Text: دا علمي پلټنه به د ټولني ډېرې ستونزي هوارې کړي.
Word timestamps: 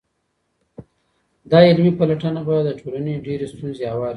دا 1.51 1.57
علمي 1.69 1.91
پلټنه 1.99 2.41
به 2.47 2.55
د 2.63 2.69
ټولني 2.79 3.13
ډېرې 3.25 3.45
ستونزي 3.53 3.83
هوارې 3.91 4.03
کړي. 4.09 4.09